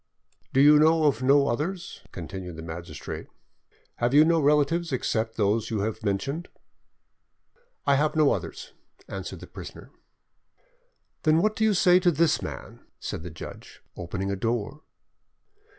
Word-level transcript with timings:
"Do 0.51 0.61
you 0.61 0.79
know 0.79 1.03
of 1.03 1.21
no 1.21 1.47
others?" 1.47 2.01
continued 2.11 2.55
the 2.55 2.63
magistrate. 2.63 3.27
"Have 3.97 4.15
you 4.15 4.25
no 4.25 4.39
relatives 4.39 4.91
except 4.91 5.37
those 5.37 5.69
you 5.69 5.81
have 5.81 6.03
mentioned?" 6.03 6.47
"I 7.85 7.97
have 7.97 8.15
no 8.15 8.31
others," 8.33 8.73
answered 9.07 9.41
the 9.41 9.45
prisoner. 9.45 9.91
"Then 11.21 11.37
what 11.39 11.55
do 11.55 11.63
you 11.63 11.75
say 11.75 11.99
to 11.99 12.09
this 12.09 12.41
man?" 12.41 12.79
said 12.99 13.21
the 13.21 13.29
judge, 13.29 13.83
opening 13.95 14.31
a 14.31 14.35
door. 14.35 14.81